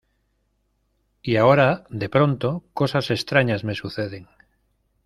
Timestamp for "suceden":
3.75-4.25